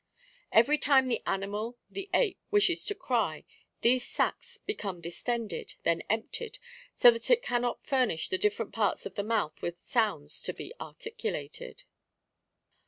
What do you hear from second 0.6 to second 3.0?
time the animal, the ape, wishes to